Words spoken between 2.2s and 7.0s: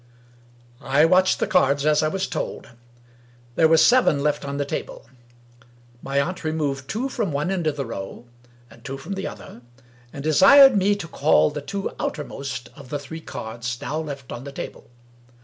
told. There were seven left on the table. My aunt removed